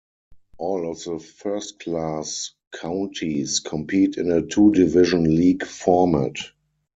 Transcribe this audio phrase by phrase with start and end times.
[0.57, 6.37] All of the first-class counties compete in a two-division league format.